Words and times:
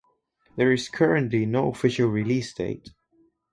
There 0.55 0.71
is 0.71 0.89
currently 0.89 1.45
no 1.45 1.69
official 1.71 2.07
release 2.07 2.51
date. 2.55 2.89